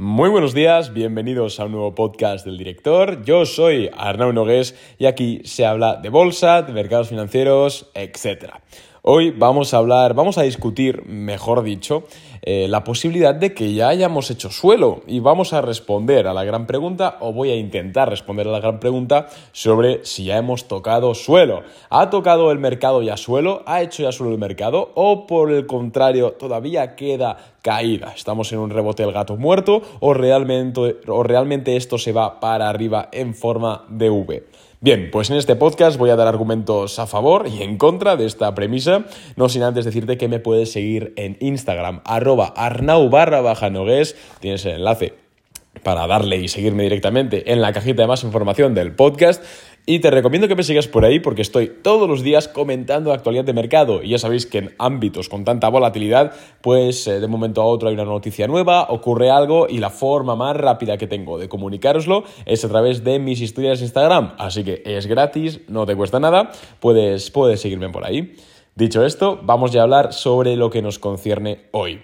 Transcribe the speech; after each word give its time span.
Muy 0.00 0.30
buenos 0.30 0.54
días, 0.54 0.92
bienvenidos 0.92 1.58
a 1.58 1.64
un 1.64 1.72
nuevo 1.72 1.92
podcast 1.92 2.46
del 2.46 2.56
director. 2.56 3.24
Yo 3.24 3.44
soy 3.44 3.90
Arnau 3.96 4.32
Nogués 4.32 4.76
y 4.96 5.06
aquí 5.06 5.40
se 5.42 5.66
habla 5.66 5.96
de 5.96 6.08
bolsa, 6.08 6.62
de 6.62 6.72
mercados 6.72 7.08
financieros, 7.08 7.90
etc. 7.94 8.52
Hoy 9.02 9.32
vamos 9.32 9.74
a 9.74 9.78
hablar, 9.78 10.14
vamos 10.14 10.38
a 10.38 10.42
discutir, 10.42 11.04
mejor 11.04 11.64
dicho, 11.64 12.04
eh, 12.42 12.66
la 12.68 12.84
posibilidad 12.84 13.34
de 13.34 13.54
que 13.54 13.74
ya 13.74 13.88
hayamos 13.88 14.30
hecho 14.30 14.50
suelo 14.50 15.02
y 15.06 15.20
vamos 15.20 15.52
a 15.52 15.60
responder 15.60 16.26
a 16.26 16.34
la 16.34 16.44
gran 16.44 16.66
pregunta 16.66 17.16
o 17.20 17.32
voy 17.32 17.50
a 17.50 17.56
intentar 17.56 18.08
responder 18.08 18.48
a 18.48 18.50
la 18.50 18.60
gran 18.60 18.80
pregunta 18.80 19.28
sobre 19.52 20.04
si 20.04 20.24
ya 20.24 20.38
hemos 20.38 20.68
tocado 20.68 21.14
suelo. 21.14 21.62
¿Ha 21.90 22.10
tocado 22.10 22.50
el 22.52 22.58
mercado 22.58 23.02
ya 23.02 23.16
suelo? 23.16 23.62
¿Ha 23.66 23.82
hecho 23.82 24.02
ya 24.02 24.12
suelo 24.12 24.32
el 24.32 24.38
mercado? 24.38 24.92
¿O 24.94 25.26
por 25.26 25.50
el 25.50 25.66
contrario 25.66 26.32
todavía 26.32 26.96
queda 26.96 27.36
caída? 27.62 28.12
¿Estamos 28.16 28.52
en 28.52 28.58
un 28.58 28.70
rebote 28.70 29.02
del 29.02 29.12
gato 29.12 29.36
muerto 29.36 29.82
o 30.00 30.14
realmente, 30.14 30.96
o 31.06 31.22
realmente 31.22 31.76
esto 31.76 31.98
se 31.98 32.12
va 32.12 32.40
para 32.40 32.68
arriba 32.68 33.08
en 33.12 33.34
forma 33.34 33.84
de 33.88 34.10
V? 34.10 34.44
Bien, 34.80 35.10
pues 35.10 35.28
en 35.28 35.36
este 35.36 35.56
podcast 35.56 35.98
voy 35.98 36.10
a 36.10 36.16
dar 36.16 36.28
argumentos 36.28 37.00
a 37.00 37.08
favor 37.08 37.48
y 37.48 37.62
en 37.64 37.78
contra 37.78 38.14
de 38.14 38.26
esta 38.26 38.54
premisa, 38.54 39.06
no 39.34 39.48
sin 39.48 39.64
antes 39.64 39.84
decirte 39.84 40.16
que 40.16 40.28
me 40.28 40.38
puedes 40.38 40.70
seguir 40.70 41.12
en 41.16 41.36
Instagram, 41.40 42.00
arroba 42.04 42.46
arnau 42.56 43.10
barra 43.10 43.40
baja 43.40 43.70
nogués, 43.70 44.14
tienes 44.38 44.64
el 44.66 44.76
enlace 44.76 45.27
para 45.82 46.06
darle 46.06 46.36
y 46.38 46.48
seguirme 46.48 46.82
directamente 46.82 47.52
en 47.52 47.60
la 47.60 47.72
cajita 47.72 48.02
de 48.02 48.08
más 48.08 48.24
información 48.24 48.74
del 48.74 48.92
podcast. 48.92 49.42
Y 49.90 50.00
te 50.00 50.10
recomiendo 50.10 50.48
que 50.48 50.54
me 50.54 50.64
sigas 50.64 50.86
por 50.86 51.06
ahí 51.06 51.18
porque 51.18 51.40
estoy 51.40 51.68
todos 51.82 52.06
los 52.06 52.22
días 52.22 52.46
comentando 52.46 53.10
actualidad 53.10 53.44
de 53.44 53.54
mercado. 53.54 54.02
Y 54.02 54.10
ya 54.10 54.18
sabéis 54.18 54.44
que 54.44 54.58
en 54.58 54.74
ámbitos 54.78 55.30
con 55.30 55.46
tanta 55.46 55.70
volatilidad, 55.70 56.32
pues 56.60 57.06
eh, 57.06 57.20
de 57.20 57.26
momento 57.26 57.62
a 57.62 57.64
otro 57.64 57.88
hay 57.88 57.94
una 57.94 58.04
noticia 58.04 58.46
nueva, 58.46 58.88
ocurre 58.90 59.30
algo 59.30 59.66
y 59.66 59.78
la 59.78 59.88
forma 59.88 60.36
más 60.36 60.54
rápida 60.54 60.98
que 60.98 61.06
tengo 61.06 61.38
de 61.38 61.48
comunicároslo 61.48 62.24
es 62.44 62.62
a 62.66 62.68
través 62.68 63.02
de 63.02 63.18
mis 63.18 63.40
historias 63.40 63.78
de 63.78 63.86
Instagram. 63.86 64.34
Así 64.36 64.62
que 64.62 64.82
es 64.84 65.06
gratis, 65.06 65.62
no 65.68 65.86
te 65.86 65.96
cuesta 65.96 66.20
nada, 66.20 66.50
puedes, 66.80 67.30
puedes 67.30 67.62
seguirme 67.62 67.88
por 67.88 68.04
ahí. 68.04 68.36
Dicho 68.74 69.06
esto, 69.06 69.40
vamos 69.42 69.72
ya 69.72 69.80
a 69.80 69.84
hablar 69.84 70.12
sobre 70.12 70.54
lo 70.56 70.68
que 70.68 70.82
nos 70.82 70.98
concierne 70.98 71.62
hoy. 71.70 72.02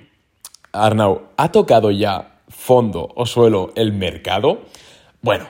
Arnau, 0.72 1.28
¿ha 1.36 1.52
tocado 1.52 1.90
ya 1.90 2.33
fondo 2.55 3.08
o 3.14 3.27
suelo 3.27 3.72
el 3.74 3.92
mercado? 3.92 4.60
Bueno, 5.20 5.47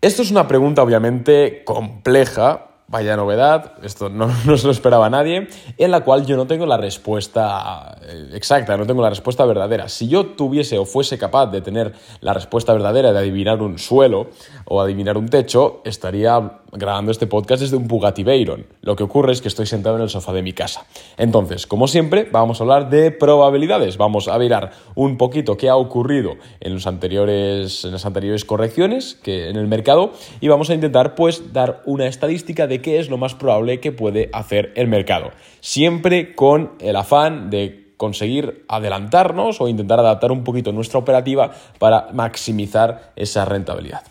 esto 0.00 0.22
es 0.22 0.30
una 0.30 0.46
pregunta 0.46 0.82
obviamente 0.82 1.64
compleja, 1.64 2.68
vaya 2.88 3.16
novedad, 3.16 3.72
esto 3.82 4.08
no, 4.08 4.30
se 4.56 4.66
lo 4.66 4.72
esperaba 4.72 5.10
nadie, 5.10 5.48
en 5.76 5.90
la 5.90 6.00
cual 6.00 6.24
yo 6.24 6.36
no 6.36 6.46
tengo 6.46 6.66
la 6.66 6.76
respuesta 6.76 7.98
eh, 8.02 8.30
exacta, 8.34 8.76
no 8.76 8.86
tengo 8.86 9.02
la 9.02 9.10
respuesta 9.10 9.44
verdadera. 9.44 9.88
Si 9.88 10.08
yo 10.08 10.26
tuviese 10.26 10.78
o 10.78 10.86
fuese 10.86 11.18
capaz 11.18 11.46
de 11.46 11.60
tener 11.60 11.94
la 12.20 12.32
respuesta 12.32 12.72
verdadera 12.72 13.12
de 13.12 13.18
adivinar 13.18 13.60
un 13.60 13.78
suelo 13.78 14.28
o 14.64 14.80
adivinar 14.80 15.18
un 15.18 15.28
techo, 15.28 15.82
estaría 15.84 16.60
grabando 16.72 17.12
este 17.12 17.26
podcast 17.26 17.62
desde 17.62 17.76
un 17.76 17.88
Bugatti 17.88 18.22
Veyron. 18.22 18.66
Lo 18.82 18.96
que 18.96 19.04
ocurre 19.04 19.32
es 19.32 19.40
que 19.40 19.48
estoy 19.48 19.66
sentado 19.66 19.96
en 19.96 20.02
el 20.02 20.10
sofá 20.10 20.32
de 20.32 20.42
mi 20.42 20.52
casa. 20.52 20.84
Entonces, 21.16 21.66
como 21.66 21.88
siempre, 21.88 22.28
vamos 22.30 22.60
a 22.60 22.64
hablar 22.64 22.90
de 22.90 23.10
probabilidades. 23.10 23.96
Vamos 23.96 24.28
a 24.28 24.38
mirar 24.38 24.72
un 24.94 25.16
poquito 25.16 25.56
qué 25.56 25.68
ha 25.68 25.76
ocurrido 25.76 26.36
en, 26.60 26.74
las 26.74 26.86
anteriores 26.86 28.44
correcciones 28.46 29.18
que 29.22 29.48
en 29.48 29.56
el 29.56 29.66
mercado 29.66 30.12
y 30.40 30.48
vamos 30.48 30.70
a 30.70 30.74
intentar 30.74 31.14
pues 31.14 31.52
dar 31.52 31.82
una 31.86 32.06
estadística 32.06 32.66
de 32.66 32.82
qué 32.82 32.98
es 32.98 33.08
lo 33.08 33.18
más 33.18 33.34
probable 33.34 33.80
que 33.80 33.92
puede 33.92 34.30
hacer 34.32 34.72
el 34.76 34.88
mercado. 34.88 35.30
Siempre 35.60 36.34
con 36.34 36.72
el 36.80 36.96
afán 36.96 37.50
de 37.50 37.88
conseguir 37.96 38.64
adelantarnos 38.68 39.60
o 39.60 39.68
intentar 39.68 39.98
adaptar 39.98 40.32
un 40.32 40.44
poquito 40.44 40.72
nuestra 40.72 40.98
operativa 40.98 41.52
para 41.78 42.08
maximizar 42.12 43.12
esa 43.16 43.44
rentabilidad. 43.44 44.02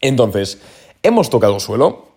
Entonces, 0.00 0.60
hemos 1.02 1.30
tocado 1.30 1.60
suelo, 1.60 2.10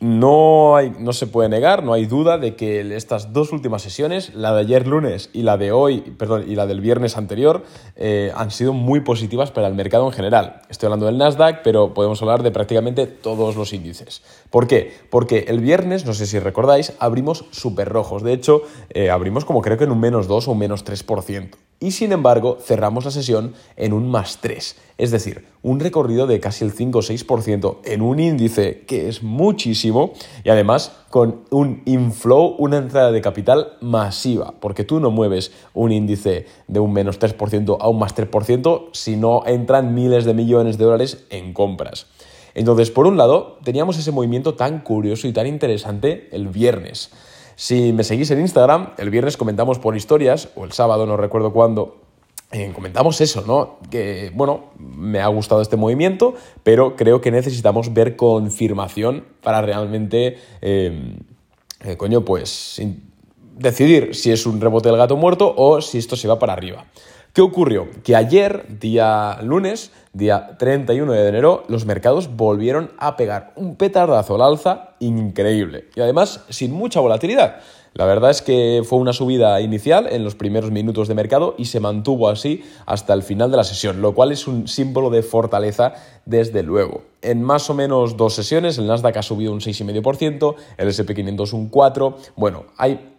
no, 0.00 0.76
hay, 0.76 0.92
no 0.98 1.12
se 1.12 1.26
puede 1.26 1.48
negar, 1.48 1.82
no 1.82 1.94
hay 1.94 2.04
duda 2.04 2.36
de 2.36 2.56
que 2.56 2.94
estas 2.94 3.32
dos 3.32 3.52
últimas 3.52 3.80
sesiones, 3.80 4.34
la 4.34 4.52
de 4.52 4.60
ayer 4.60 4.86
lunes 4.86 5.30
y 5.32 5.42
la 5.42 5.56
de 5.56 5.72
hoy, 5.72 6.00
perdón, 6.18 6.44
y 6.46 6.56
la 6.56 6.66
del 6.66 6.80
viernes 6.80 7.16
anterior, 7.16 7.62
eh, 7.96 8.30
han 8.36 8.50
sido 8.50 8.74
muy 8.74 9.00
positivas 9.00 9.50
para 9.50 9.66
el 9.66 9.74
mercado 9.74 10.04
en 10.06 10.12
general. 10.12 10.60
Estoy 10.68 10.88
hablando 10.88 11.06
del 11.06 11.16
Nasdaq, 11.16 11.62
pero 11.62 11.94
podemos 11.94 12.20
hablar 12.20 12.42
de 12.42 12.50
prácticamente 12.50 13.06
todos 13.06 13.56
los 13.56 13.72
índices. 13.72 14.22
¿Por 14.50 14.66
qué? 14.66 14.92
Porque 15.10 15.46
el 15.48 15.60
viernes, 15.60 16.04
no 16.04 16.12
sé 16.12 16.26
si 16.26 16.38
recordáis, 16.38 16.92
abrimos 16.98 17.46
súper 17.50 17.88
rojos. 17.88 18.22
De 18.22 18.34
hecho, 18.34 18.62
eh, 18.90 19.10
abrimos 19.10 19.44
como 19.44 19.62
creo 19.62 19.78
que 19.78 19.84
en 19.84 19.92
un 19.92 20.00
menos 20.00 20.26
2 20.28 20.48
o 20.48 20.52
un 20.52 20.58
menos 20.58 20.84
3% 20.84 21.50
y 21.80 21.90
sin 21.90 22.12
embargo 22.12 22.58
cerramos 22.60 23.04
la 23.04 23.10
sesión 23.10 23.54
en 23.76 23.92
un 23.92 24.10
más 24.10 24.38
3, 24.40 24.76
es 24.98 25.10
decir, 25.10 25.46
un 25.62 25.80
recorrido 25.80 26.26
de 26.26 26.40
casi 26.40 26.64
el 26.64 26.72
5 26.72 26.98
o 26.98 27.02
6% 27.02 27.78
en 27.84 28.02
un 28.02 28.20
índice 28.20 28.84
que 28.86 29.08
es 29.08 29.22
muchísimo 29.22 30.12
y 30.44 30.50
además 30.50 30.92
con 31.10 31.42
un 31.50 31.82
inflow, 31.84 32.56
una 32.58 32.78
entrada 32.78 33.12
de 33.12 33.20
capital 33.20 33.72
masiva, 33.80 34.54
porque 34.60 34.84
tú 34.84 35.00
no 35.00 35.10
mueves 35.10 35.52
un 35.74 35.92
índice 35.92 36.46
de 36.68 36.80
un 36.80 36.92
menos 36.92 37.20
3% 37.20 37.76
a 37.80 37.88
un 37.88 37.98
más 37.98 38.14
3% 38.14 38.88
si 38.92 39.16
no 39.16 39.42
entran 39.46 39.94
miles 39.94 40.24
de 40.24 40.34
millones 40.34 40.78
de 40.78 40.84
dólares 40.84 41.24
en 41.30 41.52
compras. 41.52 42.06
Entonces, 42.54 42.90
por 42.90 43.06
un 43.06 43.16
lado, 43.16 43.58
teníamos 43.64 43.98
ese 43.98 44.12
movimiento 44.12 44.54
tan 44.54 44.80
curioso 44.80 45.26
y 45.26 45.32
tan 45.32 45.46
interesante 45.46 46.28
el 46.30 46.48
viernes. 46.48 47.10
Si 47.56 47.92
me 47.92 48.04
seguís 48.04 48.30
en 48.30 48.40
Instagram, 48.40 48.90
el 48.98 49.10
viernes 49.10 49.36
comentamos 49.36 49.78
por 49.78 49.96
historias, 49.96 50.48
o 50.56 50.64
el 50.64 50.72
sábado, 50.72 51.06
no 51.06 51.16
recuerdo 51.16 51.52
cuándo, 51.52 52.00
eh, 52.52 52.70
comentamos 52.74 53.20
eso, 53.20 53.42
¿no? 53.46 53.78
Que, 53.90 54.30
bueno, 54.34 54.66
me 54.78 55.20
ha 55.20 55.26
gustado 55.28 55.60
este 55.60 55.76
movimiento, 55.76 56.34
pero 56.62 56.94
creo 56.94 57.20
que 57.20 57.30
necesitamos 57.30 57.92
ver 57.92 58.16
confirmación 58.16 59.24
para 59.42 59.60
realmente, 59.60 60.38
em, 60.60 61.16
eh, 61.84 61.96
coño, 61.96 62.24
pues 62.24 62.80
decidir 63.56 64.14
si 64.14 64.30
es 64.30 64.46
un 64.46 64.60
rebote 64.60 64.88
del 64.88 64.98
gato 64.98 65.16
muerto 65.16 65.52
o 65.56 65.80
si 65.80 65.98
esto 65.98 66.16
se 66.16 66.28
va 66.28 66.38
para 66.38 66.52
arriba. 66.52 66.86
¿Qué 67.32 67.42
ocurrió? 67.42 67.88
Que 68.04 68.14
ayer, 68.14 68.78
día 68.78 69.40
lunes, 69.42 69.90
día 70.14 70.56
31 70.58 71.12
de 71.12 71.28
enero, 71.28 71.64
los 71.68 71.84
mercados 71.84 72.34
volvieron 72.34 72.92
a 72.98 73.16
pegar 73.16 73.52
un 73.56 73.76
petardazo 73.76 74.36
al 74.36 74.42
alza 74.42 74.94
increíble 75.00 75.88
y 75.94 76.00
además 76.00 76.44
sin 76.48 76.72
mucha 76.72 77.00
volatilidad. 77.00 77.56
La 77.94 78.06
verdad 78.06 78.30
es 78.30 78.42
que 78.42 78.82
fue 78.84 78.98
una 78.98 79.12
subida 79.12 79.60
inicial 79.60 80.08
en 80.10 80.24
los 80.24 80.34
primeros 80.34 80.72
minutos 80.72 81.06
de 81.06 81.14
mercado 81.14 81.54
y 81.58 81.66
se 81.66 81.78
mantuvo 81.78 82.28
así 82.28 82.64
hasta 82.86 83.12
el 83.12 83.22
final 83.22 83.52
de 83.52 83.56
la 83.56 83.62
sesión, 83.62 84.02
lo 84.02 84.14
cual 84.14 84.32
es 84.32 84.48
un 84.48 84.66
símbolo 84.66 85.10
de 85.10 85.22
fortaleza 85.22 85.94
desde 86.24 86.64
luego. 86.64 87.02
En 87.22 87.42
más 87.42 87.70
o 87.70 87.74
menos 87.74 88.16
dos 88.16 88.34
sesiones 88.34 88.78
el 88.78 88.88
Nasdaq 88.88 89.16
ha 89.18 89.22
subido 89.22 89.52
un 89.52 89.60
6,5%, 89.60 90.56
el 90.76 90.88
SP500 90.88 91.52
un 91.52 91.70
4%, 91.70 92.14
bueno, 92.34 92.64
hay 92.76 93.14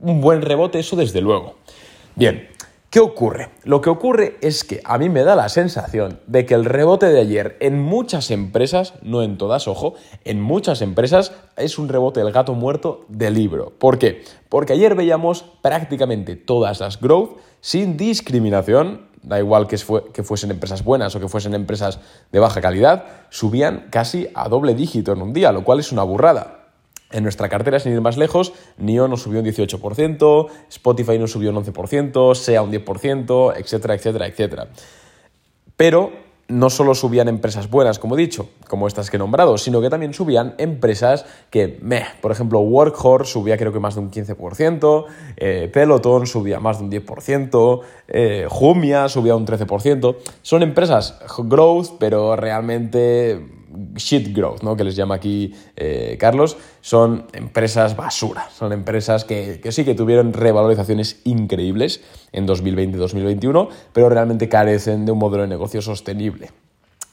un 0.00 0.20
buen 0.20 0.42
rebote, 0.42 0.80
eso 0.80 0.96
desde 0.96 1.20
luego. 1.20 1.54
Bien, 2.16 2.48
¿Qué 2.96 3.00
ocurre? 3.00 3.50
Lo 3.64 3.82
que 3.82 3.90
ocurre 3.90 4.38
es 4.40 4.64
que 4.64 4.80
a 4.82 4.96
mí 4.96 5.10
me 5.10 5.22
da 5.22 5.36
la 5.36 5.50
sensación 5.50 6.18
de 6.26 6.46
que 6.46 6.54
el 6.54 6.64
rebote 6.64 7.04
de 7.04 7.20
ayer 7.20 7.58
en 7.60 7.78
muchas 7.78 8.30
empresas, 8.30 8.94
no 9.02 9.22
en 9.22 9.36
todas, 9.36 9.68
ojo, 9.68 9.92
en 10.24 10.40
muchas 10.40 10.80
empresas 10.80 11.34
es 11.58 11.78
un 11.78 11.90
rebote 11.90 12.20
del 12.20 12.32
gato 12.32 12.54
muerto 12.54 13.04
de 13.08 13.30
libro. 13.30 13.74
¿Por 13.78 13.98
qué? 13.98 14.24
Porque 14.48 14.72
ayer 14.72 14.94
veíamos 14.94 15.44
prácticamente 15.60 16.36
todas 16.36 16.80
las 16.80 16.98
growth 16.98 17.36
sin 17.60 17.98
discriminación, 17.98 19.08
da 19.22 19.38
igual 19.38 19.66
que, 19.66 19.76
que 20.14 20.22
fuesen 20.22 20.50
empresas 20.50 20.82
buenas 20.82 21.14
o 21.14 21.20
que 21.20 21.28
fuesen 21.28 21.52
empresas 21.52 22.00
de 22.32 22.38
baja 22.38 22.62
calidad, 22.62 23.04
subían 23.28 23.88
casi 23.90 24.28
a 24.34 24.48
doble 24.48 24.74
dígito 24.74 25.12
en 25.12 25.20
un 25.20 25.34
día, 25.34 25.52
lo 25.52 25.64
cual 25.64 25.80
es 25.80 25.92
una 25.92 26.02
burrada. 26.02 26.65
En 27.12 27.22
nuestra 27.22 27.48
cartera, 27.48 27.78
sin 27.78 27.92
ir 27.92 28.00
más 28.00 28.16
lejos, 28.16 28.52
NIO 28.78 29.06
nos 29.06 29.22
subió 29.22 29.40
un 29.40 29.46
18%, 29.46 30.48
Spotify 30.70 31.18
nos 31.18 31.30
subió 31.30 31.50
un 31.50 31.64
11%, 31.64 32.34
SEA 32.34 32.62
un 32.62 32.72
10%, 32.72 33.54
etcétera, 33.56 33.94
etcétera, 33.94 34.26
etcétera. 34.26 34.68
Pero 35.76 36.10
no 36.48 36.70
solo 36.70 36.94
subían 36.94 37.28
empresas 37.28 37.70
buenas, 37.70 37.98
como 37.98 38.16
he 38.16 38.18
dicho, 38.18 38.48
como 38.68 38.86
estas 38.86 39.10
que 39.10 39.16
he 39.16 39.18
nombrado, 39.18 39.58
sino 39.58 39.80
que 39.80 39.90
también 39.90 40.14
subían 40.14 40.54
empresas 40.58 41.26
que, 41.50 41.78
meh, 41.82 42.04
por 42.20 42.30
ejemplo, 42.30 42.60
Workhorse 42.60 43.32
subía 43.32 43.56
creo 43.56 43.72
que 43.72 43.80
más 43.80 43.94
de 43.94 44.00
un 44.00 44.10
15%, 44.10 45.04
eh, 45.36 45.70
Peloton 45.72 46.26
subía 46.26 46.60
más 46.60 46.78
de 46.78 46.84
un 46.84 46.90
10%, 46.90 47.80
eh, 48.08 48.46
Jumia 48.48 49.08
subía 49.08 49.34
un 49.34 49.46
13%. 49.46 50.16
Son 50.42 50.62
empresas 50.62 51.18
growth, 51.38 51.96
pero 51.98 52.36
realmente 52.36 53.55
shit 53.96 54.34
growth, 54.34 54.62
¿no? 54.62 54.76
que 54.76 54.84
les 54.84 54.96
llama 54.96 55.16
aquí 55.16 55.54
eh, 55.76 56.16
Carlos, 56.18 56.56
son 56.80 57.26
empresas 57.32 57.96
basura, 57.96 58.48
son 58.50 58.72
empresas 58.72 59.24
que, 59.24 59.60
sí 59.70 59.84
que 59.84 59.94
tuvieron 59.94 60.32
revalorizaciones 60.32 61.20
increíbles 61.24 62.02
en 62.32 62.46
2020-2021, 62.46 63.68
pero 63.92 64.08
realmente 64.08 64.48
carecen 64.48 65.06
de 65.06 65.12
un 65.12 65.18
modelo 65.18 65.42
de 65.42 65.48
negocio 65.48 65.82
sostenible. 65.82 66.50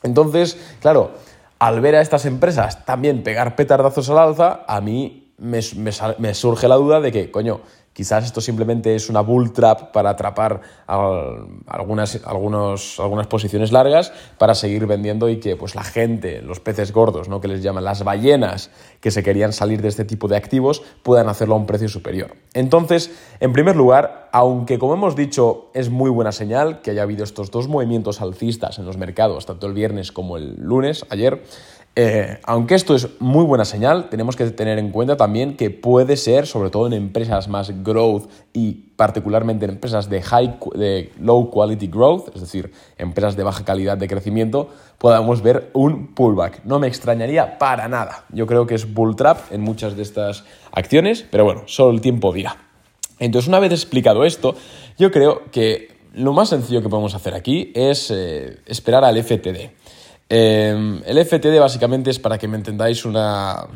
Entonces, 0.04 0.58
claro, 0.82 1.12
al 1.60 1.82
ver 1.82 1.96
a 1.96 2.02
estas 2.02 2.26
empresas 2.26 2.86
también 2.86 3.24
pegar 3.24 3.56
petardazos 3.56 4.10
al 4.10 4.18
alza, 4.18 4.64
a 4.68 4.82
mí 4.82 5.34
me, 5.38 5.60
me 6.18 6.34
surge 6.34 6.68
la 6.68 6.76
duda 6.76 7.02
de 7.02 7.12
que, 7.12 7.32
coño, 7.32 7.62
Quizás 7.94 8.26
esto 8.26 8.42
simplemente 8.42 8.96
es 8.96 9.10
una 9.10 9.22
bull 9.22 9.54
trap 9.54 9.92
para 9.92 10.10
atrapar 10.10 10.62
algunas, 10.88 12.20
algunas 12.26 13.28
posiciones 13.28 13.72
largas 13.72 14.12
para 14.40 14.56
seguir 14.56 14.88
vendiendo 14.88 15.30
y 15.30 15.40
que 15.40 15.56
pues, 15.56 15.76
la 15.76 15.84
gente, 15.84 16.42
los 16.42 16.60
peces 16.60 16.92
gordos, 16.92 17.30
¿no? 17.30 17.40
que 17.40 17.48
les 17.48 17.62
llaman 17.62 17.84
las 17.84 18.04
ballenas, 18.04 18.72
que 19.00 19.12
se 19.12 19.22
querían 19.22 19.54
salir 19.54 19.82
de 19.82 19.90
este 19.90 20.06
tipo 20.06 20.28
de 20.28 20.38
activos, 20.38 20.82
puedan 21.04 21.30
hacerlo 21.30 21.54
a 21.54 21.58
un 21.58 21.68
precio 21.68 21.88
superior. 21.88 22.36
Entonces, 22.54 23.12
en 23.40 23.54
primer 23.54 23.76
lugar, 23.76 24.30
aunque 24.32 24.80
como 24.80 24.96
hemos 24.96 25.16
dicho 25.16 25.70
es 25.76 25.92
muy 25.92 26.10
buena 26.10 26.32
señal 26.32 26.82
que 26.82 26.92
haya 26.92 27.04
habido 27.04 27.24
estos 27.24 27.52
dos 27.52 27.68
movimientos 27.68 28.22
alcistas 28.22 28.80
en 28.80 28.86
los 28.86 28.98
mercados, 28.98 29.46
tanto 29.46 29.68
el 29.68 29.74
viernes 29.74 30.12
como 30.12 30.38
el 30.38 30.56
lunes, 30.60 31.06
ayer, 31.10 31.44
eh, 31.96 32.40
aunque 32.44 32.74
esto 32.74 32.96
es 32.96 33.08
muy 33.20 33.46
buena 33.46 33.66
señal, 33.66 34.10
tenemos 34.10 34.36
que 34.36 34.50
tener 34.50 34.80
en 34.80 34.90
cuenta 34.90 35.16
también 35.16 35.56
que 35.56 35.70
puede 35.70 36.18
ser, 36.18 36.48
sobre 36.48 36.72
todo 36.72 36.88
en 36.88 36.94
empresas 36.94 37.48
más 37.48 37.84
growth 37.84 38.30
y 38.52 38.72
particularmente 38.96 39.66
en 39.66 39.72
empresas 39.72 40.10
de, 40.10 40.24
high, 40.24 40.58
de 40.74 41.12
low 41.20 41.52
quality 41.52 41.88
growth, 41.88 42.30
es 42.34 42.42
decir, 42.42 42.72
empresas 42.98 43.36
de 43.36 43.44
baja 43.44 43.64
calidad 43.64 43.98
de 43.98 44.08
crecimiento, 44.08 44.70
podamos 44.98 45.44
ver 45.44 45.70
un 45.74 46.16
pullback. 46.16 46.64
No 46.66 46.80
me 46.80 46.88
extrañaría 46.88 47.60
para 47.60 47.88
nada. 47.88 48.26
Yo 48.30 48.48
creo 48.48 48.66
que 48.66 48.74
es 48.74 48.92
bull 48.92 49.16
trap 49.16 49.52
en 49.52 49.62
muchas 49.62 49.96
de 49.96 50.02
estas 50.02 50.46
acciones, 50.72 51.24
pero 51.30 51.44
bueno, 51.44 51.64
solo 51.68 51.92
el 51.92 52.02
tiempo 52.02 52.34
dirá. 52.34 52.58
Entonces, 53.20 53.48
una 53.48 53.60
vez 53.60 53.72
explicado 53.72 54.26
esto, 54.26 54.56
yo 54.98 55.12
creo 55.12 55.44
que 55.52 55.90
lo 56.14 56.34
más 56.34 56.50
sencillo 56.50 56.82
que 56.82 56.90
podemos 56.90 57.14
hacer 57.14 57.36
aquí 57.36 57.72
es 57.76 58.10
eh, 58.10 58.58
esperar 58.66 59.04
al 59.04 59.22
FTD. 59.24 59.70
Em, 60.36 61.00
el 61.06 61.24
FTD 61.24 61.60
básicamente 61.60 62.10
es 62.10 62.18
para 62.18 62.40
que 62.40 62.48
me 62.48 62.58
entendáis 62.58 63.06
una, 63.06 63.68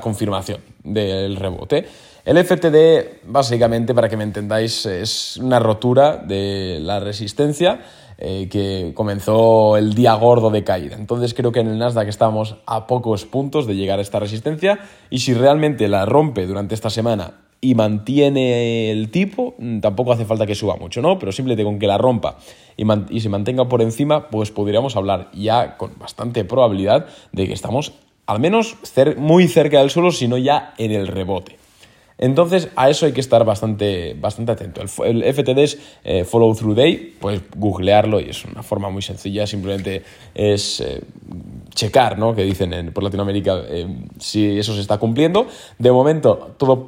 confirmación 0.00 0.62
del 0.82 1.36
rebote. 1.36 1.86
El 2.24 2.42
FTD, 2.42 3.20
básicamente, 3.26 3.92
para 3.92 4.08
que 4.08 4.16
me 4.16 4.24
entendáis, 4.24 4.86
es 4.86 5.36
una 5.36 5.58
rotura 5.58 6.16
de 6.16 6.78
la 6.80 6.98
resistencia 6.98 7.80
eh, 8.16 8.48
que 8.50 8.92
comenzó 8.94 9.76
el 9.76 9.92
día 9.92 10.14
gordo 10.14 10.48
de 10.48 10.64
caída. 10.64 10.96
Entonces 10.96 11.34
creo 11.34 11.52
que 11.52 11.60
en 11.60 11.68
el 11.68 11.78
Nasdaq 11.78 12.08
estamos 12.08 12.56
a 12.64 12.86
pocos 12.86 13.26
puntos 13.26 13.66
de 13.66 13.74
llegar 13.74 13.98
a 13.98 14.02
esta 14.02 14.18
resistencia 14.18 14.78
y 15.10 15.18
si 15.18 15.34
realmente 15.34 15.88
la 15.88 16.06
rompe 16.06 16.46
durante 16.46 16.74
esta 16.74 16.88
semana 16.88 17.34
y 17.64 17.76
mantiene 17.76 18.90
el 18.90 19.10
tipo, 19.10 19.54
mm, 19.56 19.78
tampoco 19.78 20.12
hace 20.12 20.24
falta 20.24 20.46
que 20.46 20.56
suba 20.56 20.76
mucho, 20.76 21.00
¿no? 21.00 21.18
Pero 21.20 21.30
simplemente 21.30 21.62
con 21.62 21.78
que 21.78 21.86
la 21.86 21.96
rompa 21.96 22.36
y, 22.76 23.20
se 23.20 23.28
mantenga 23.28 23.68
por 23.68 23.80
encima, 23.82 24.28
pues 24.28 24.50
podríamos 24.50 24.96
hablar 24.96 25.30
ya 25.32 25.76
con 25.76 25.92
bastante 25.98 26.44
probabilidad 26.44 27.06
de 27.30 27.46
que 27.46 27.52
estamos 27.52 27.92
al 28.26 28.40
menos 28.40 28.76
muy 29.16 29.46
cerca 29.46 29.78
del 29.78 29.90
suelo, 29.90 30.10
sino 30.10 30.38
ya 30.38 30.74
en 30.76 30.90
el 30.90 31.06
rebote. 31.06 31.56
Entonces, 32.18 32.68
a 32.76 32.90
eso 32.90 33.06
hay 33.06 33.12
que 33.12 33.20
estar 33.20 33.44
bastante, 33.44 34.14
bastante 34.14 34.52
atento. 34.52 34.80
El, 35.04 35.22
FTD 35.22 35.58
es 35.58 35.78
eh, 36.04 36.24
Follow 36.24 36.54
Through 36.54 36.76
Day, 36.76 37.16
puedes 37.20 37.42
googlearlo 37.56 38.20
y 38.20 38.30
es 38.30 38.44
una 38.44 38.62
forma 38.62 38.90
muy 38.90 39.02
sencilla, 39.02 39.46
simplemente 39.46 40.02
es 40.34 40.80
eh, 40.80 41.00
checar, 41.74 42.18
¿no? 42.18 42.34
Que 42.34 42.44
dicen 42.44 42.92
por 42.92 43.02
Latinoamérica 43.02 43.62
eh, 43.68 43.86
si 44.18 44.58
eso 44.58 44.74
se 44.74 44.80
está 44.80 44.98
cumpliendo. 44.98 45.46
De 45.78 45.90
momento, 45.90 46.54
todo 46.58 46.86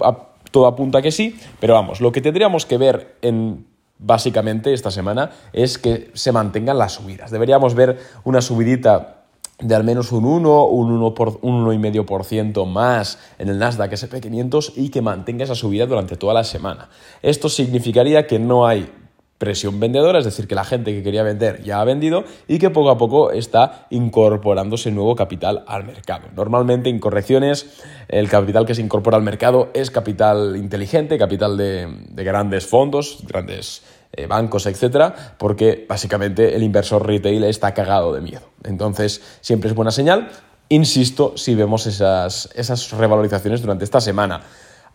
todo 0.55 0.69
apunta 0.69 1.03
que 1.03 1.11
sí, 1.11 1.37
pero 1.59 1.75
vamos, 1.75 2.01
lo 2.01 2.13
que 2.13 2.21
tendríamos 2.21 2.65
que 2.65 2.79
ver 2.79 3.17
en 3.23 3.67
básicamente 3.99 4.73
esta 4.73 4.93
semana 4.93 5.33
es 5.53 5.79
que 5.79 6.13
se 6.15 6.31
mantengan 6.31 6.79
las 6.79 6.93
subidas. 6.93 7.33
Deberíamos 7.33 7.75
ver 7.75 7.99
una 8.23 8.41
subidita 8.41 9.25
de 9.59 9.75
al 9.75 9.83
menos 9.83 10.13
un 10.13 10.25
1, 10.25 10.65
un 10.67 10.93
1 10.93 11.15
por, 11.15 11.41
un 11.43 11.67
1,5% 11.67 12.67
más 12.69 13.19
en 13.41 13.49
el 13.49 13.59
Nasdaq 13.59 13.95
SP500 13.95 14.75
y 14.77 14.91
que 14.91 15.03
mantenga 15.03 15.43
esa 15.43 15.57
subida 15.57 15.87
durante 15.87 16.17
toda 16.17 16.35
la 16.35 16.45
semana. 16.45 16.89
Esto 17.21 17.49
significaría 17.49 18.29
que 18.29 18.39
no 18.39 18.65
hay 18.65 18.89
presión 19.39 19.81
vendedora, 19.81 20.19
es 20.19 20.25
decir, 20.25 20.47
que 20.47 20.55
la 20.55 20.65
gente 20.65 20.93
que 20.93 21.03
quería 21.03 21.23
vender 21.23 21.63
ya 21.63 21.81
ha 21.81 21.85
vendido 21.85 22.25
y 22.47 22.59
que 22.59 22.71
poco 22.71 22.91
a 22.91 22.99
poco 22.99 23.31
está 23.31 23.87
incorporándose 23.91 24.91
nuevo 24.91 25.17
capital 25.17 25.65
al 25.67 25.85
mercado. 25.85 26.29
Normalmente 26.35 26.89
en 26.89 26.99
correcciones 26.99 27.83
el 28.09 28.29
capital 28.29 28.65
que 28.65 28.75
se 28.75 28.83
incorpora 28.83 29.17
al 29.17 29.23
mercado 29.23 29.71
es 29.75 29.91
capital 29.91 30.57
inteligente, 30.57 31.19
capital 31.19 31.57
de, 31.57 31.89
grandes 32.15 32.67
fondos, 32.67 33.19
grandes 33.27 33.83
eh, 34.13 34.27
bancos, 34.27 34.67
etcétera, 34.67 35.35
porque 35.37 35.85
básicamente 35.89 36.55
el 36.55 36.63
inversor 36.63 37.07
retail 37.07 37.45
está 37.45 37.75
cagado 37.75 38.13
de 38.15 38.21
miedo. 38.21 38.43
Entonces, 38.63 39.21
siempre 39.41 39.69
es 39.69 39.75
buena 39.75 39.91
señal. 39.91 40.29
Insisto, 40.69 41.37
si 41.37 41.55
vemos 41.55 41.87
esas, 41.87 42.49
esas 42.55 42.91
revalorizaciones 42.93 43.61
durante 43.61 43.85
esta 43.85 44.01
semana. 44.01 44.43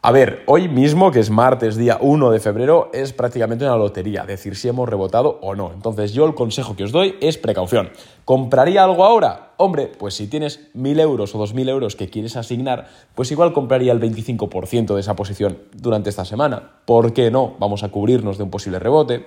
A 0.02 0.14
ver, 0.14 0.44
hoy 0.46 0.70
mismo, 0.70 1.12
que 1.12 1.20
es 1.20 1.30
martes, 1.30 1.76
día 1.76 1.98
1 2.00 2.32
de 2.32 2.40
febrero, 2.40 2.90
es 2.94 3.12
prácticamente 3.12 3.66
una 3.66 3.76
lotería, 3.76 4.24
decir 4.24 4.56
si 4.56 4.70
hemos 4.70 4.88
rebotado 4.88 5.40
o 5.42 5.56
no. 5.56 5.74
Entonces 5.74 6.14
yo 6.14 6.26
el 6.26 6.36
consejo 6.36 6.78
que 6.78 6.86
os 6.86 6.94
doy 6.94 7.16
es 7.20 7.38
precaución. 7.38 7.90
¿Compraría 8.24 8.86
algo 8.86 9.04
ahora? 9.04 9.52
Hombre, 9.58 9.88
pues 9.88 10.14
si 10.14 10.28
tienes 10.28 10.74
1.000 10.74 11.02
euros 11.02 11.36
o 11.36 11.46
2.000 11.46 11.68
euros 11.68 11.98
que 11.98 12.10
quieres 12.10 12.38
asignar, 12.38 12.88
pues 13.14 13.30
igual 13.34 13.52
compraría 13.52 13.92
el 13.92 14.00
25% 14.00 14.94
de 14.94 15.02
esa 15.02 15.18
posición 15.18 15.58
durante 15.74 16.10
esta 16.10 16.24
semana. 16.24 16.72
¿Por 16.86 17.12
qué 17.12 17.30
no? 17.30 17.56
Vamos 17.60 17.84
a 17.84 17.90
cubrirnos 17.90 18.38
de 18.38 18.46
un 18.46 18.52
posible 18.52 18.80
rebote, 18.80 19.26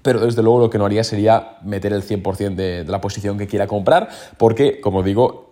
pero 0.00 0.20
desde 0.20 0.42
luego 0.42 0.58
lo 0.58 0.70
que 0.70 0.78
no 0.78 0.86
haría 0.86 1.04
sería 1.04 1.58
meter 1.64 1.92
el 1.92 2.02
100% 2.02 2.54
de, 2.54 2.84
de, 2.84 2.90
la 2.90 3.02
posición 3.02 3.36
que 3.36 3.46
quiera 3.46 3.66
comprar, 3.66 4.08
porque, 4.38 4.80
como 4.80 5.02
digo, 5.02 5.51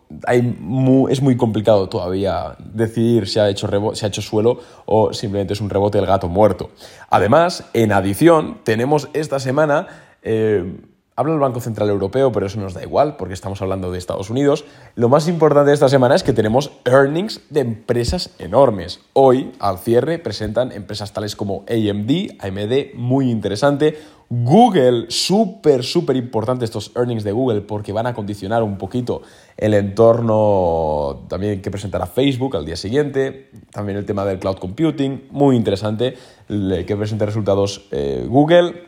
es 1.08 1.22
muy 1.22 1.36
complicado 1.36 1.88
todavía 1.88 2.56
decidir 2.58 3.28
si 3.28 3.38
ha, 3.38 3.48
hecho 3.48 3.68
ha 3.68 4.06
hecho 4.06 4.22
suelo 4.22 4.58
o 4.86 5.12
simplemente 5.12 5.52
es 5.52 5.60
un 5.60 5.70
rebote 5.70 5.98
del 5.98 6.06
gato 6.06 6.28
muerto. 6.28 6.70
Además, 7.10 7.64
en 7.72 7.92
adición, 7.92 8.58
tenemos 8.64 9.08
esta 9.12 9.38
semana... 9.40 9.86
Eh, 10.22 10.86
habla 11.20 11.34
el 11.34 11.38
Banco 11.40 11.60
Central 11.60 11.90
Europeo, 11.90 12.32
pero 12.32 12.46
eso 12.46 12.58
nos 12.58 12.72
da 12.72 12.82
igual 12.82 13.16
porque 13.16 13.34
estamos 13.34 13.60
hablando 13.60 13.92
de 13.92 13.98
Estados 13.98 14.30
Unidos. 14.30 14.64
Lo 14.94 15.10
más 15.10 15.28
importante 15.28 15.68
de 15.68 15.74
esta 15.74 15.90
semana 15.90 16.14
es 16.14 16.22
que 16.22 16.32
tenemos 16.32 16.72
earnings 16.86 17.42
de 17.50 17.60
empresas 17.60 18.30
enormes. 18.38 19.00
Hoy, 19.12 19.52
al 19.58 19.78
cierre, 19.78 20.18
presentan 20.18 20.72
empresas 20.72 21.12
tales 21.12 21.36
como 21.36 21.66
AMD, 21.68 22.40
AMD, 22.40 22.94
muy 22.94 23.30
interesante, 23.30 23.98
Google, 24.32 25.06
súper, 25.08 25.82
súper 25.82 26.14
importante 26.14 26.64
estos 26.64 26.92
earnings 26.94 27.24
de 27.24 27.32
Google 27.32 27.62
porque 27.62 27.92
van 27.92 28.06
a 28.06 28.14
condicionar 28.14 28.62
un 28.62 28.78
poquito 28.78 29.22
el 29.56 29.74
entorno 29.74 31.26
también 31.28 31.60
que 31.60 31.68
presentará 31.72 32.06
Facebook 32.06 32.56
al 32.56 32.64
día 32.64 32.76
siguiente. 32.76 33.50
También 33.72 33.98
el 33.98 34.06
tema 34.06 34.24
del 34.24 34.38
cloud 34.38 34.58
computing, 34.58 35.26
muy 35.32 35.56
interesante 35.56 36.16
que 36.46 36.96
presenta 36.96 37.26
resultados 37.26 37.88
eh, 37.90 38.24
Google. 38.28 38.84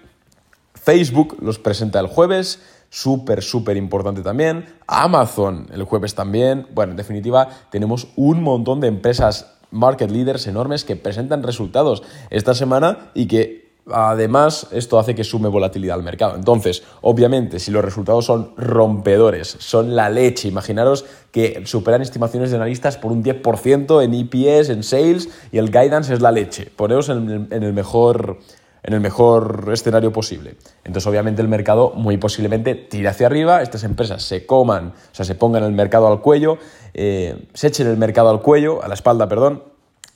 Facebook 0.74 1.36
los 1.40 1.58
presenta 1.58 1.98
el 1.98 2.06
jueves, 2.06 2.62
súper, 2.88 3.42
súper 3.42 3.76
importante 3.76 4.22
también. 4.22 4.66
Amazon 4.86 5.66
el 5.72 5.82
jueves 5.82 6.14
también. 6.14 6.68
Bueno, 6.72 6.92
en 6.92 6.96
definitiva, 6.98 7.48
tenemos 7.72 8.06
un 8.14 8.44
montón 8.44 8.78
de 8.78 8.86
empresas 8.86 9.58
market 9.72 10.10
leaders 10.12 10.46
enormes 10.46 10.84
que 10.84 10.94
presentan 10.94 11.42
resultados 11.42 12.04
esta 12.30 12.54
semana 12.54 13.10
y 13.14 13.26
que 13.26 13.61
Además, 13.90 14.68
esto 14.70 14.98
hace 15.00 15.14
que 15.14 15.24
sume 15.24 15.48
volatilidad 15.48 15.96
al 15.96 16.04
mercado. 16.04 16.36
Entonces, 16.36 16.84
obviamente, 17.00 17.58
si 17.58 17.72
los 17.72 17.84
resultados 17.84 18.24
son 18.26 18.52
rompedores, 18.56 19.56
son 19.58 19.96
la 19.96 20.08
leche, 20.08 20.46
imaginaros 20.46 21.04
que 21.32 21.62
superan 21.66 22.00
estimaciones 22.00 22.50
de 22.50 22.56
analistas 22.56 22.96
por 22.96 23.10
un 23.10 23.24
10% 23.24 24.04
en 24.04 24.14
EPS, 24.14 24.70
en 24.70 24.84
sales, 24.84 25.28
y 25.50 25.58
el 25.58 25.72
guidance 25.72 26.14
es 26.14 26.20
la 26.20 26.30
leche. 26.30 26.70
Poneos 26.76 27.08
en 27.08 27.48
el, 27.50 27.72
mejor, 27.72 28.38
en 28.84 28.94
el 28.94 29.00
mejor 29.00 29.68
escenario 29.72 30.12
posible. 30.12 30.54
Entonces, 30.84 31.08
obviamente, 31.08 31.42
el 31.42 31.48
mercado 31.48 31.90
muy 31.96 32.18
posiblemente 32.18 32.76
tire 32.76 33.08
hacia 33.08 33.26
arriba, 33.26 33.62
estas 33.62 33.82
empresas 33.82 34.22
se 34.22 34.46
coman, 34.46 34.92
o 35.10 35.14
sea, 35.14 35.24
se 35.24 35.34
pongan 35.34 35.64
el 35.64 35.72
mercado 35.72 36.06
al 36.06 36.20
cuello, 36.20 36.58
eh, 36.94 37.48
se 37.52 37.66
echen 37.66 37.88
el 37.88 37.96
mercado 37.96 38.30
al 38.30 38.42
cuello, 38.42 38.80
a 38.84 38.86
la 38.86 38.94
espalda, 38.94 39.28
perdón, 39.28 39.64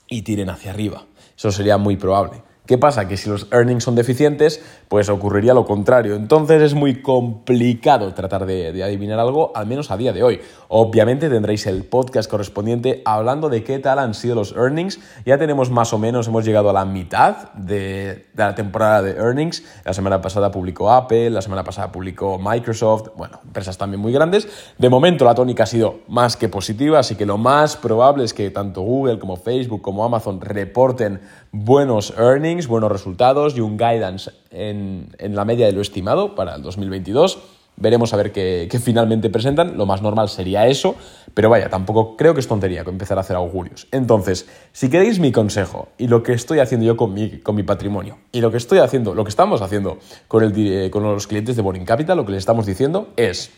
y 0.07 0.21
tiren 0.21 0.49
hacia 0.49 0.71
arriba. 0.71 1.03
Eso 1.35 1.51
sería 1.51 1.77
muy 1.77 1.97
probable. 1.97 2.46
¿Qué 2.67 2.77
pasa? 2.77 3.07
Que 3.07 3.15
si 3.15 3.29
los 3.29 3.47
earnings 3.51 3.85
son 3.85 3.95
deficientes, 3.95 4.61
pues 4.89 5.07
ocurriría 5.07 5.53
lo 5.53 5.65
contrario. 5.65 6.15
Entonces 6.15 6.61
es 6.61 6.73
muy 6.73 7.01
complicado 7.01 8.13
tratar 8.13 8.45
de, 8.45 8.83
adivinar 8.83 9.19
algo, 9.19 9.53
al 9.55 9.67
menos 9.67 9.89
a 9.89 9.95
día 9.95 10.11
de 10.11 10.21
hoy. 10.21 10.41
Obviamente 10.67 11.29
tendréis 11.29 11.65
el 11.65 11.85
podcast 11.85 12.29
correspondiente 12.29 13.01
hablando 13.05 13.47
de 13.47 13.63
qué 13.63 13.79
tal 13.79 13.99
han 13.99 14.13
sido 14.13 14.35
los 14.35 14.51
earnings. 14.51 14.99
Ya 15.25 15.37
tenemos 15.37 15.71
más 15.71 15.93
o 15.93 15.97
menos, 15.97 16.27
hemos 16.27 16.43
llegado 16.43 16.69
a 16.69 16.73
la 16.73 16.83
mitad 16.83 17.53
de, 17.53 18.25
la 18.35 18.53
temporada 18.53 19.01
de 19.01 19.11
earnings. 19.11 19.63
La 19.85 19.93
semana 19.93 20.21
pasada 20.21 20.51
publicó 20.51 20.91
Apple, 20.91 21.29
la 21.29 21.41
semana 21.41 21.63
pasada 21.63 21.89
publicó 21.89 22.37
Microsoft, 22.37 23.11
bueno, 23.15 23.39
empresas 23.45 23.77
también 23.77 24.01
muy 24.01 24.11
grandes. 24.11 24.45
De 24.77 24.89
momento 24.89 25.23
la 25.23 25.35
tónica 25.35 25.63
ha 25.63 25.67
sido 25.67 26.01
más 26.09 26.35
que 26.35 26.49
positiva, 26.49 26.99
así 26.99 27.15
que 27.15 27.25
lo 27.25 27.37
más 27.37 27.77
probable 27.77 28.25
es 28.25 28.33
que 28.33 28.49
tanto 28.49 28.81
Google 28.81 29.19
como 29.19 29.37
Facebook 29.37 29.81
como 29.81 30.03
Amazon 30.03 30.41
reporten 30.41 31.21
buenos 31.51 32.13
earnings, 32.17 32.56
buenos 32.65 32.91
resultados 32.91 33.55
y 33.55 33.61
un 33.61 33.77
guidance 33.77 34.31
en, 34.49 35.09
la 35.19 35.45
media 35.45 35.67
de 35.67 35.73
lo 35.73 35.81
estimado 35.81 36.33
para 36.33 36.55
el 36.55 36.63
2022. 36.63 37.37
Veremos 37.75 38.11
a 38.11 38.17
ver 38.17 38.31
qué, 38.31 38.67
finalmente 38.83 39.29
presentan. 39.29 39.77
Lo 39.77 39.85
más 39.85 40.01
normal 40.01 40.29
sería 40.29 40.65
eso, 40.65 40.95
pero 41.35 41.51
vaya, 41.51 41.69
tampoco 41.69 42.17
creo 42.17 42.33
que 42.33 42.39
es 42.39 42.47
tontería 42.47 42.81
empezar 42.81 43.19
a 43.19 43.21
hacer 43.21 43.35
augurios. 43.35 43.87
Entonces, 43.91 44.47
si 44.71 44.89
queréis 44.89 45.19
mi 45.19 45.31
consejo 45.31 45.89
y 45.99 46.07
lo 46.07 46.23
que 46.23 46.33
estoy 46.33 46.57
haciendo 46.57 46.87
yo 46.87 46.97
con 46.97 47.13
mi, 47.13 47.37
con 47.37 47.53
mi 47.55 47.61
patrimonio 47.61 48.17
y 48.31 48.41
lo 48.41 48.49
que 48.49 48.57
estoy 48.57 48.79
haciendo, 48.79 49.13
lo 49.13 49.23
que 49.23 49.29
estamos 49.29 49.61
haciendo 49.61 49.99
con, 50.27 50.43
el, 50.43 50.89
con 50.89 51.03
los 51.03 51.27
clientes 51.27 51.55
de 51.55 51.61
Boring 51.61 51.85
Capital, 51.85 52.17
lo 52.17 52.25
que 52.25 52.31
les 52.31 52.39
estamos 52.39 52.65
diciendo 52.65 53.09
es, 53.15 53.51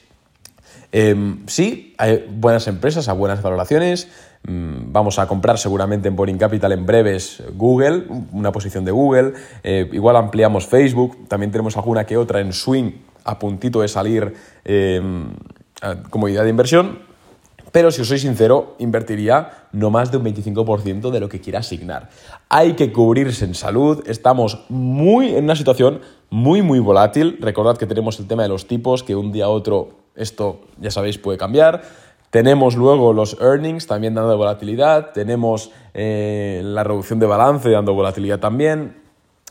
em, 0.92 1.46
sí, 1.48 1.94
hay 1.98 2.26
buenas 2.30 2.68
empresas 2.68 3.08
a 3.10 3.14
buenas 3.14 3.42
valoraciones, 3.42 4.10
mm, 4.48 4.92
vamos 4.92 5.20
a 5.20 5.28
comprar 5.28 5.58
seguramente 5.58 6.08
en 6.08 6.16
Boring 6.16 6.38
Capital 6.38 6.72
en 6.72 6.86
breves 6.86 7.44
Google, 7.56 8.06
una 8.32 8.52
posición 8.52 8.86
de 8.86 8.92
Google, 8.92 9.34
eh, 9.64 9.90
igual 9.92 10.16
ampliamos 10.16 10.68
Facebook, 10.68 11.28
también 11.28 11.52
tenemos 11.52 11.78
alguna 11.78 12.06
que 12.06 12.18
otra 12.18 12.42
en 12.42 12.54
Swing 12.54 12.92
a 13.24 13.38
puntito 13.38 13.82
de 13.82 13.88
salir 13.88 14.34
em, 14.66 15.32
como 16.10 16.28
idea 16.28 16.44
de 16.44 16.50
inversión, 16.50 17.10
pero 17.72 17.92
si 17.92 18.02
os 18.02 18.08
soy 18.08 18.20
sincero, 18.20 18.76
invertiría 18.80 19.68
no 19.72 19.92
más 19.92 20.12
de 20.12 20.18
un 20.18 20.26
25% 20.26 21.12
de 21.12 21.20
lo 21.20 21.30
que 21.30 21.40
quiera 21.40 21.60
asignar. 21.60 22.10
Hay 22.50 22.74
que 22.74 22.92
cubrirse 22.92 23.46
en 23.46 23.54
salud, 23.54 24.04
estamos 24.08 24.66
muy 24.70 25.36
en 25.36 25.44
una 25.44 25.56
situación 25.56 26.02
muy 26.30 26.62
muy 26.62 26.80
volátil. 26.80 27.38
Recordad 27.42 27.78
que 27.78 27.86
tenemos 27.86 28.20
el 28.20 28.28
tema 28.28 28.44
de 28.44 28.50
los 28.50 28.68
tipos, 28.68 29.04
que 29.04 29.16
un 29.16 29.32
día 29.32 29.46
a 29.46 29.50
otro 29.50 29.90
esto, 30.20 30.62
ya 30.78 30.92
sabéis, 30.92 31.18
puede 31.18 31.38
cambiar. 31.38 31.82
Tenemos 32.30 32.76
luego 32.76 33.12
los 33.12 33.38
earnings 33.42 33.88
también 33.88 34.14
dando 34.14 34.38
volatilidad, 34.38 35.12
tenemos 35.14 35.72
eh, 35.96 36.62
la 36.64 36.84
reducción 36.84 37.18
de 37.20 37.26
balance 37.26 37.70
dando 37.72 37.96
volatilidad 37.96 38.40
también, 38.40 39.02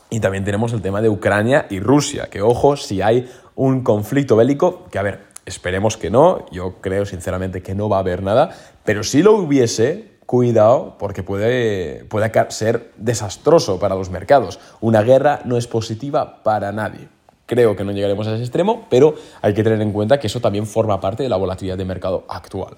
y 0.09 0.21
también 0.21 0.43
tenemos 0.43 0.73
el 0.73 0.81
tema 0.81 1.01
de 1.01 1.09
Ucrania 1.09 1.67
y 1.69 1.79
Rusia, 1.79 2.27
que 2.31 2.41
ojo, 2.41 2.77
si 2.77 3.01
hay 3.01 3.29
un 3.55 3.83
conflicto 3.83 4.35
bélico, 4.35 4.85
que 4.89 4.97
a 4.97 5.03
ver, 5.03 5.25
esperemos 5.45 5.97
que 5.97 6.09
no, 6.09 6.45
yo 6.51 6.75
creo 6.81 7.05
sinceramente 7.05 7.61
que 7.61 7.75
no 7.75 7.89
va 7.89 7.97
a 7.97 7.99
haber 7.99 8.23
nada, 8.23 8.49
pero 8.85 9.03
si 9.03 9.21
lo 9.21 9.33
hubiese, 9.33 10.17
cuidado, 10.25 10.95
porque 10.99 11.23
puede, 11.23 12.05
puede 12.05 12.31
ser 12.49 12.91
desastroso 12.97 13.79
para 13.79 13.95
los 13.95 14.11
mercados. 14.11 14.59
Una 14.79 15.01
guerra 15.01 15.41
no 15.43 15.57
es 15.57 15.65
positiva 15.65 16.43
para 16.43 16.71
nadie. 16.71 17.09
Creo 17.49 17.75
que 17.75 17.83
no 17.83 17.91
llegaremos 17.91 18.27
a 18.27 18.35
ese 18.35 18.43
extremo, 18.43 18.85
pero 18.91 19.15
hay 19.41 19.55
que 19.55 19.63
tener 19.63 19.81
en 19.81 19.91
cuenta 19.91 20.19
que 20.19 20.27
eso 20.27 20.39
también 20.39 20.67
forma 20.67 20.99
parte 20.99 21.23
de 21.23 21.29
la 21.29 21.35
volatilidad 21.35 21.79
de 21.79 21.83
mercado 21.83 22.23
actual. 22.29 22.75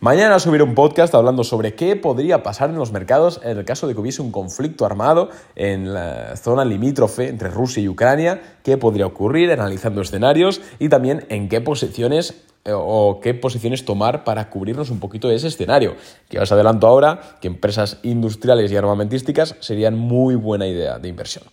Mañana 0.00 0.38
subiré 0.38 0.62
un 0.62 0.74
podcast 0.74 1.14
hablando 1.14 1.42
sobre 1.42 1.74
qué 1.74 1.96
podría 1.96 2.42
pasar 2.42 2.68
en 2.68 2.76
los 2.76 2.92
mercados 2.92 3.40
en 3.42 3.56
el 3.56 3.64
caso 3.64 3.86
de 3.88 3.94
que 3.94 4.00
hubiese 4.00 4.20
un 4.20 4.30
conflicto 4.30 4.84
armado 4.84 5.30
en 5.56 5.94
la 5.94 6.36
zona 6.36 6.66
limítrofe 6.66 7.28
entre 7.28 7.48
Rusia 7.48 7.82
y 7.82 7.88
Ucrania, 7.88 8.58
qué 8.62 8.76
podría 8.76 9.06
ocurrir, 9.06 9.50
analizando 9.52 10.02
escenarios 10.02 10.60
y 10.78 10.90
también 10.90 11.24
en 11.30 11.48
qué 11.48 11.62
posiciones 11.62 12.44
eh, 12.66 12.72
o 12.74 13.20
qué 13.22 13.32
posiciones 13.32 13.86
tomar 13.86 14.24
para 14.24 14.50
cubrirnos 14.50 14.90
un 14.90 15.00
poquito 15.00 15.28
de 15.28 15.36
ese 15.36 15.48
escenario. 15.48 15.96
Que 16.28 16.40
os 16.40 16.52
adelanto 16.52 16.86
ahora 16.86 17.38
que 17.40 17.48
empresas 17.48 18.00
industriales 18.02 18.70
y 18.70 18.76
armamentísticas 18.76 19.56
serían 19.60 19.96
muy 19.96 20.34
buena 20.34 20.66
idea 20.66 20.98
de 20.98 21.08
inversión. 21.08 21.44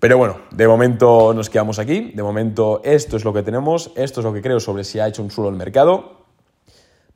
Pero 0.00 0.16
bueno, 0.16 0.38
de 0.50 0.66
momento 0.66 1.34
nos 1.34 1.50
quedamos 1.50 1.78
aquí, 1.78 2.12
de 2.14 2.22
momento 2.22 2.80
esto 2.84 3.18
es 3.18 3.24
lo 3.24 3.34
que 3.34 3.42
tenemos, 3.42 3.92
esto 3.96 4.20
es 4.20 4.24
lo 4.24 4.32
que 4.32 4.40
creo 4.40 4.58
sobre 4.58 4.82
si 4.82 4.98
ha 4.98 5.06
hecho 5.06 5.22
un 5.22 5.30
suelo 5.30 5.50
el 5.50 5.56
mercado. 5.56 6.20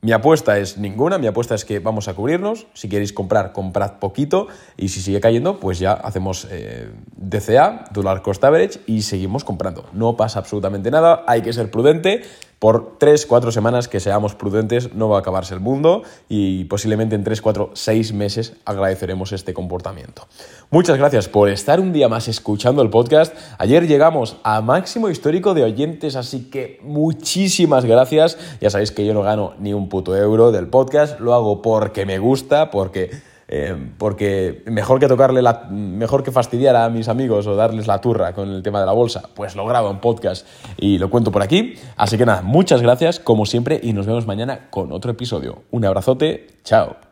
Mi 0.01 0.11
apuesta 0.11 0.59
es 0.59 0.77
ninguna, 0.77 1.17
mi 1.17 1.25
apuesta 1.25 1.55
es 1.55 1.65
que 1.65 1.79
vamos 1.79 2.07
a 2.07 2.13
cubrirnos. 2.13 2.67
Si 2.75 2.87
queréis 2.87 3.11
comprar, 3.11 3.53
comprad 3.53 3.93
poquito 3.93 4.49
y 4.77 4.89
si 4.89 5.01
sigue 5.01 5.19
cayendo, 5.19 5.59
pues 5.59 5.79
ya 5.79 5.93
hacemos 5.93 6.47
eh, 6.51 6.91
DCA, 7.17 7.85
Dollar 7.91 8.21
Cost 8.21 8.43
Average, 8.43 8.81
y 8.85 9.01
seguimos 9.01 9.43
comprando. 9.43 9.85
No 9.93 10.15
pasa 10.15 10.37
absolutamente 10.37 10.91
nada, 10.91 11.23
hay 11.25 11.41
que 11.41 11.53
ser 11.53 11.71
prudente 11.71 12.21
por 12.65 12.97
3, 12.97 13.27
4 13.27 13.51
semanas 13.51 13.87
que 13.87 13.99
seamos 13.99 14.33
prudentes, 14.33 14.95
no 14.95 15.07
va 15.07 15.17
a 15.17 15.19
acabarse 15.19 15.53
el 15.53 15.59
mundo 15.59 16.01
y 16.27 16.63
posiblemente 16.63 17.13
en 17.13 17.23
3, 17.23 17.39
4, 17.39 17.69
6 17.73 18.13
meses 18.13 18.53
agradeceremos 18.65 19.33
este 19.33 19.53
comportamiento. 19.53 20.23
Muchas 20.71 20.97
gracias 20.97 21.29
por 21.29 21.47
estar 21.49 21.79
un 21.79 21.93
día 21.93 22.09
más 22.09 22.27
escuchando 22.27 22.81
el 22.81 22.89
podcast. 22.89 23.35
Ayer 23.59 23.85
llegamos 23.85 24.37
a 24.41 24.61
máximo 24.61 25.09
histórico 25.09 25.53
de 25.53 25.63
oyentes, 25.63 26.15
así 26.15 26.49
que 26.49 26.79
muchísimas 26.81 27.85
gracias. 27.85 28.39
Ya 28.59 28.71
sabéis 28.71 28.89
que 28.89 29.05
yo 29.05 29.13
no 29.13 29.21
gano 29.21 29.53
ni 29.59 29.71
un 29.75 29.87
puto 29.87 30.17
euro 30.17 30.51
del 30.51 30.65
podcast, 30.65 31.19
lo 31.19 31.35
hago 31.35 31.61
porque 31.61 32.07
me 32.07 32.17
gusta, 32.17 32.71
porque 32.71 33.11
eh, 33.47 33.75
porque 33.97 34.63
mejor 34.65 34.99
que 34.99 35.07
tocarle 35.07 35.41
la, 35.41 35.67
mejor 35.69 36.23
que 36.23 36.31
fastidiar 36.31 36.75
a 36.75 36.89
mis 36.89 37.07
amigos 37.07 37.45
o 37.47 37.55
darles 37.55 37.87
la 37.87 38.01
turra 38.01 38.33
con 38.33 38.49
el 38.49 38.63
tema 38.63 38.79
de 38.79 38.85
la 38.85 38.91
bolsa, 38.91 39.29
pues 39.33 39.55
lo 39.55 39.65
grabo 39.65 39.89
en 39.91 39.99
podcast 39.99 40.47
y 40.77 40.97
lo 40.97 41.09
cuento 41.09 41.31
por 41.31 41.43
aquí. 41.43 41.75
Así 41.95 42.17
que 42.17 42.25
nada, 42.25 42.41
muchas 42.41 42.81
gracias 42.81 43.19
como 43.19 43.45
siempre 43.45 43.79
y 43.81 43.93
nos 43.93 44.05
vemos 44.05 44.25
mañana 44.25 44.67
con 44.69 44.91
otro 44.91 45.11
episodio. 45.11 45.63
Un 45.71 45.85
abrazote, 45.85 46.47
chao. 46.63 47.04